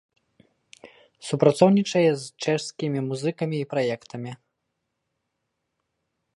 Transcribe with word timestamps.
Супрацоўнічае 1.27 2.07
з 2.23 2.49
чэшскімі 2.53 2.99
музыкамі 3.11 3.55
і 3.61 3.69
праектамі. 3.75 4.37